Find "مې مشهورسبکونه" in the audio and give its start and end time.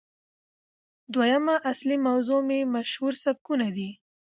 2.47-3.67